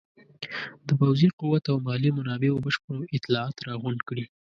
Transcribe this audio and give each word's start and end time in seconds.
د 0.87 0.89
پوځي 0.99 1.29
قوت 1.39 1.63
او 1.71 1.77
مالي 1.87 2.09
منابعو 2.17 2.63
بشپړ 2.65 2.97
اطلاعات 3.17 3.55
راغونډ 3.67 3.99
کړي. 4.09 4.25